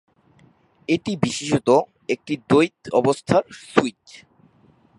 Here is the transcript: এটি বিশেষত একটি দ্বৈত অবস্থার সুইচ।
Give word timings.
এটি 0.89 1.11
বিশেষত 1.23 1.69
একটি 2.09 2.33
দ্বৈত 2.49 2.81
অবস্থার 2.93 3.43
সুইচ। 3.65 4.05